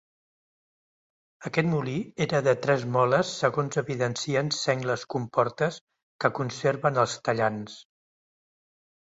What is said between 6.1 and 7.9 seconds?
que conserven els tallants.